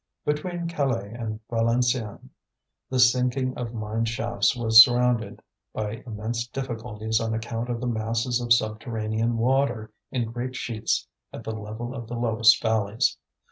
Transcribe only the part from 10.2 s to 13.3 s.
great sheets at the level of the lowest valleys.